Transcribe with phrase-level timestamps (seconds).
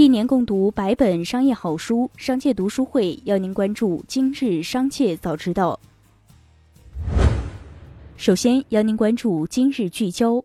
[0.00, 5.78] 一年共读百本商业好书，商界读书会邀您关注今日商界早知道。
[8.16, 10.42] 首先邀您关注今日聚焦。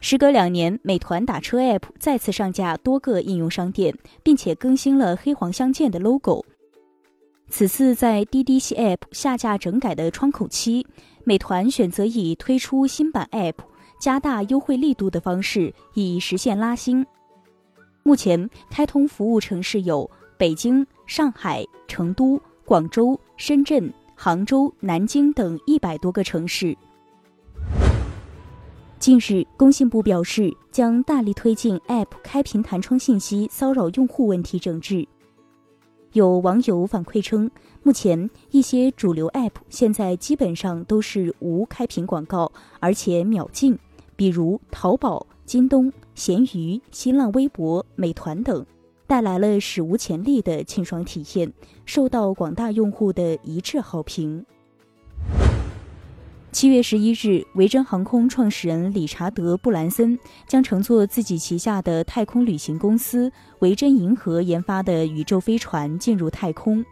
[0.00, 6.42] 时隔两年，美团打车 App 再次上架多个应用商店，并且更新了黑黄相间的 logo。
[7.50, 10.86] 此次在滴滴系 App 下架整改的窗口期，
[11.22, 13.56] 美团选择以推出新版 App、
[14.00, 17.04] 加大优惠力度的方式，以实现拉新。
[18.08, 26.74] 目前开通服务城市有北京、上海、成都、广州、深圳、杭州、南京等一百多个城市。
[28.98, 35.06] 近日，工信部表示将大力推进 App 开屏弹窗信息骚扰用户问题整治。
[36.12, 37.50] 有网友反馈称，
[37.82, 43.78] 目前一些主流 App 现在基本上都是无开屏广告，而且秒进，
[44.16, 48.66] 比如淘宝、京东、闲鱼、新浪微博、美团等，
[49.06, 51.52] 带来了史无前例的清爽体验，
[51.86, 54.44] 受到广大用户的一致好评。
[56.50, 66.84] 七月十一日，维珍航空创始人理查德·布兰森将乘坐自己旗下的太空旅行公司维珍银河研发的宇宙飞船进入太空。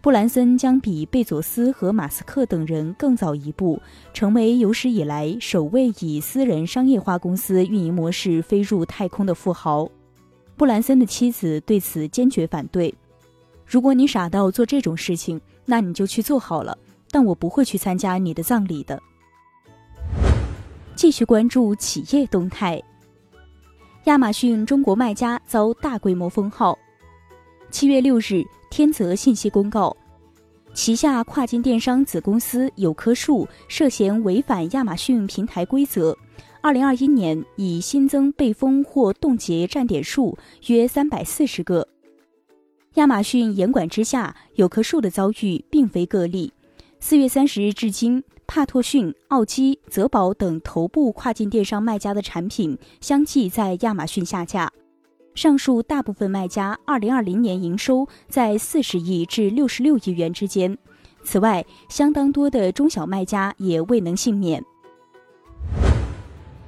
[0.00, 3.80] 布兰森将比贝佐斯和马斯克等人更早一步，
[4.14, 9.88] 成为有史以来首位以私人商业化公司运营模式飞入太空的富豪。
[10.56, 12.94] 布兰森的妻子对此坚决反对
[13.66, 16.76] ：“如果你傻到做这种事情，那你就去做好了。”
[17.10, 19.00] 但我不会去参加你的葬礼的。
[20.94, 22.82] 继续关注企业动态。
[24.04, 26.78] 亚马逊中国卖家遭大规模封号。
[27.70, 29.96] 七月六日，天泽信息公告，
[30.74, 36.16] 旗下跨境电商子公司有棵树涉嫌违反亚马逊平台规则，
[36.60, 41.88] 二零二一年已新增被封或冻结站点数约三百四十个。
[42.94, 46.52] 亚马逊严管之下，有棵树的遭遇并非个例。
[47.00, 54.70] 四月三十日至今，帕托逊、奥基、泽宝等头部跨境电商卖家的产品相继在亚马逊下架。
[55.38, 60.76] 上述大部分卖家二零二零年营收在四十亿至六十六亿元之间。
[61.22, 64.60] 此外，相当多的中小卖家也未能幸免。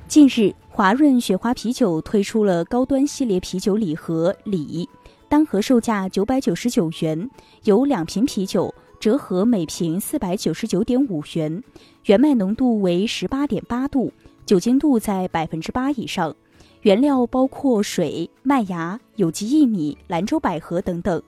[0.07, 4.89] 近日，华润雪花啤酒推出了高端系列啤酒礼盒礼，
[5.29, 7.29] 单盒售价九百九十九元，
[7.65, 8.73] 有两瓶啤酒。
[9.01, 11.65] 折合每瓶四百九十九点五元，
[12.05, 14.13] 原麦浓度为十八点八度，
[14.45, 16.37] 酒精度在百分之八以上，
[16.83, 21.23] 原料包括水、麦芽、有机薏米、兰州百合等等。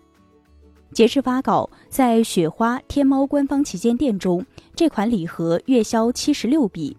[0.92, 6.96] 截至发稿，在雪花天猫官方旗舰店中，这款礼盒月销七十六笔。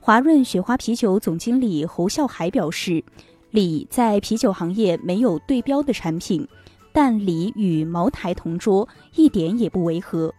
[0.00, 3.04] 华润雪花啤酒总经理侯笑海表示，
[3.50, 6.46] 礼在啤酒行业没有对标的产品。
[6.90, 10.34] 但礼与茅台同桌，一点也不违和。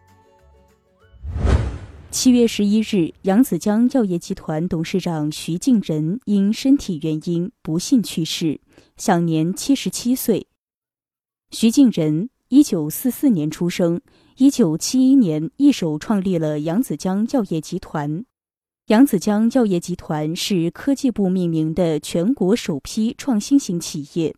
[2.12, 8.60] 七月十一日，扬子江药业集团董事长徐敬仁因身体原因不幸去世，
[8.98, 10.48] 享年七十七岁。
[11.52, 14.02] 徐敬仁，一九四四年出生，
[14.38, 18.26] 一九七一年一手创立了扬子江药业集团。
[18.88, 24.36] 扬子江药业集团是科技部命名的全国首批创新型企业。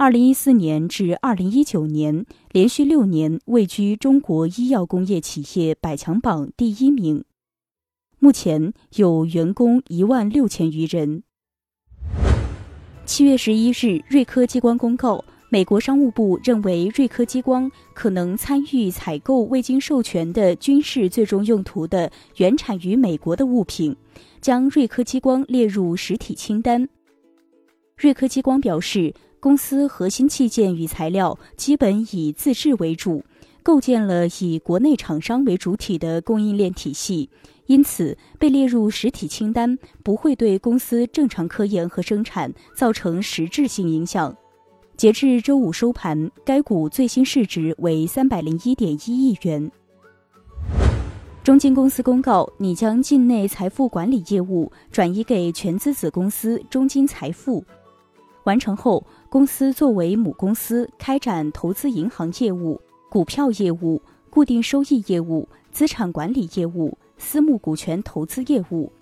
[0.00, 7.22] 二零一四年至二零一九年，连续六年位居中国医药工业企业百强榜第一名。
[8.18, 11.22] 目前有员工一万六千余人。
[13.04, 23.94] 七月十一日，瑞科激光公告，美国商务部认为瑞科激光可能参与采购未经授权的军事最终用途的原产于美国的物品，
[24.40, 26.88] 将瑞科激光列入实体清单。
[27.98, 29.12] 瑞科激光表示。
[29.40, 33.24] 公司核心器件与材料基本以自制为主，
[33.62, 37.30] 构建了以国内厂商为主体的供应链体系，
[37.64, 44.36] 因此被列入实体清单不会对公司正常科研和生产造成实质性影响。
[44.94, 49.72] 截至周五收盘，该股最新市值为三百零一点一亿元。
[51.42, 57.64] 中金公司公告拟将境内财富管理业务转移给全资子公司中金财富，
[58.44, 59.04] 完成后。
[59.28, 68.92] 公司作为母公司，开展投资银行业务、股票业务、固定收益业务、资产管理业务、私募股权投资业务。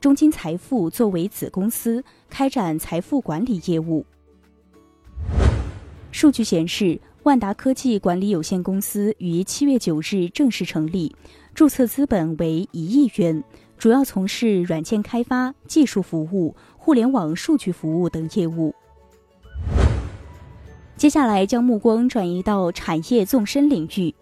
[0.00, 4.06] 中金财富作为子公司，开展财富管理业务。
[6.10, 11.14] 数据显示，万达科技管理有限公司于七月九日正式成立，
[11.54, 13.44] 注册资本为一亿元，
[13.82, 18.72] 主要从事软件开发、技术服务、互联网数据服务等业务。
[20.96, 24.14] 接下来将目光转移到产业纵深领域。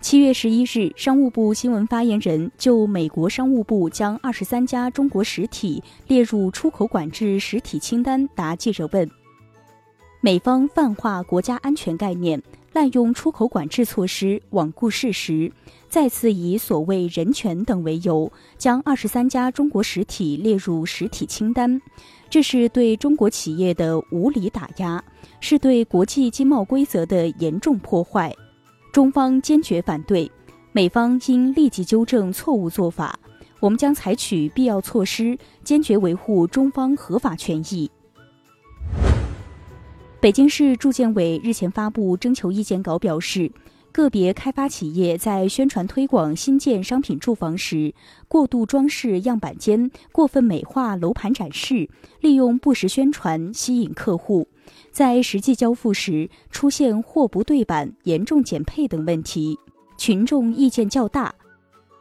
[0.00, 9.10] 七月十一日，商务部新闻发言人就美国商务部将二十三家中国实体列入出口管制实体清单答记者问。
[10.20, 12.40] 美方泛化国家安全概念，
[12.76, 15.50] 滥用出口管制措施，罔顾事实，
[15.88, 21.80] 再次以所谓人权等为由，将二十三家中国实体列入实体清单，
[22.28, 25.02] 这是对中国企业的无理打压，
[25.40, 28.30] 是对国际经贸规则的严重破坏。
[28.92, 30.30] 中方坚决反对，
[30.72, 33.18] 美方应立即纠正错误做法。
[33.58, 37.90] 我们将采取必要措施，坚决维护中方合法权益。
[40.26, 43.52] 北京市住建委日前发布征求意见稿，表示，
[43.92, 47.94] 个别开发企业在宣传推广新建商品住房时，
[48.26, 51.88] 过度装饰样板间，过分美化楼盘展示，
[52.18, 54.48] 利用不实宣传吸引客户。
[54.90, 59.56] 在实际交付时出现货不对版、严重减配等问题，
[59.96, 61.32] 群众意见较大。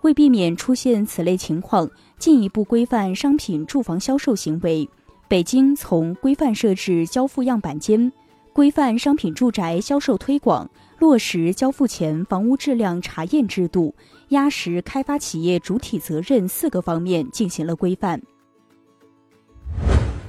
[0.02, 1.88] 为避免出现此类情况，
[2.18, 4.90] 进一步规范商品住房销售行为，
[5.28, 8.12] 北京从规范设置交付样板间、
[8.54, 10.70] 规范商品住宅销售推广、
[11.00, 13.94] 落实交付前房屋质量查验制度、
[14.30, 18.22] 压实开发企业主体责任四个方面进行了规范。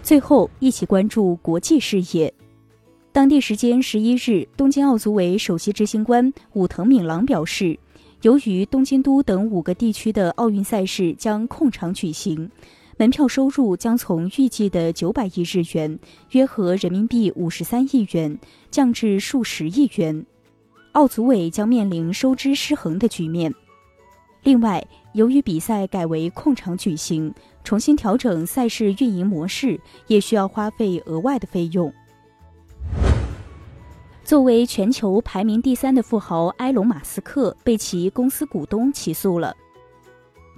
[0.02, 2.32] 最后，一起关注国际视野。
[3.12, 7.78] 当地时间十一日，东京奥组委首席执行官武藤敏郎表示，
[8.22, 12.50] 由于东京都等五个地区的奥运赛事将控场举行，
[12.98, 15.98] 门票收入将从预计的九百亿日元
[16.32, 18.38] （约合人民币五十三亿元）
[18.72, 20.24] 降至数十亿元，
[20.92, 23.54] 奥组委将面临收支失衡的局面。
[24.44, 24.82] 另外，
[25.12, 31.92] 由于比赛改为控场举行，重新调整赛事运营模式也需要花费额外的费用。
[34.24, 39.54] 作为全球排名第三的富豪埃隆·马斯克被其公司股东起诉了。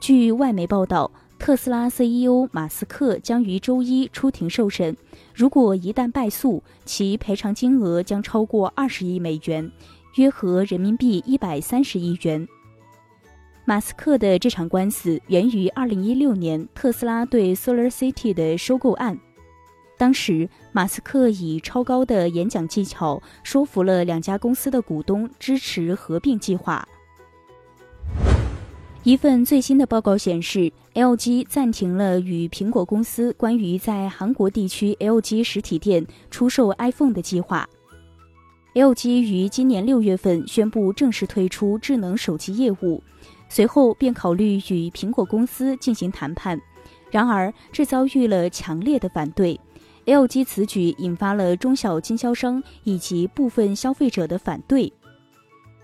[0.00, 4.96] 据外媒报道，特斯拉 CEO 马斯克将于周一出庭受审。
[5.35, 9.70] 如果一旦败诉，其赔偿金额将超过二十亿美元，
[10.17, 12.46] 约合人民币一百三十亿元。
[13.64, 19.19] 马斯克的这场官司源于二零一六年特斯拉对 Solar City 的收购案。
[19.96, 26.87] 当时，马斯克以超高的演讲技巧说服了两家公司的股东支持合并计划。
[29.05, 37.67] 一份最新的报告显示，LG 暂停了与苹果公司关于在韩国地区 LG 实体店出售 iPhone 的计划。
[38.75, 43.03] LG 于今年六月份宣布正式退出智能手机业务，
[43.49, 46.61] 随后便考虑与苹果公司进行谈判，
[47.11, 49.59] 然而这遭遇了强烈的反对。
[50.05, 54.93] LG 此举引发了中小经销商以及部分消费者的反对。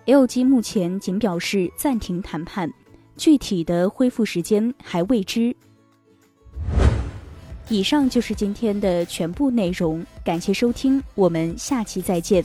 [0.07, 2.71] LG 目前仅表示暂停谈判，
[3.17, 5.55] 具体的恢复时间还未知。
[7.69, 12.45] 以上就是今天的全部内容，感谢收听，我们下期再见。